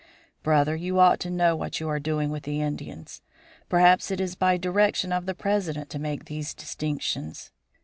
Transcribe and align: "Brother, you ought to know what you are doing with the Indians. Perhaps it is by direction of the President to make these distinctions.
"Brother, 0.41 0.75
you 0.75 0.99
ought 0.99 1.19
to 1.19 1.29
know 1.29 1.55
what 1.55 1.79
you 1.79 1.87
are 1.87 1.99
doing 1.99 2.31
with 2.31 2.41
the 2.41 2.59
Indians. 2.59 3.21
Perhaps 3.69 4.09
it 4.09 4.19
is 4.19 4.33
by 4.33 4.57
direction 4.57 5.11
of 5.13 5.27
the 5.27 5.35
President 5.35 5.91
to 5.91 5.99
make 5.99 6.25
these 6.25 6.55
distinctions. 6.55 7.51